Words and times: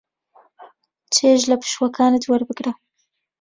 چێژ 1.13 1.41
لە 1.51 1.55
پشووەکانت 1.61 2.23
وەربگرە. 2.25 2.71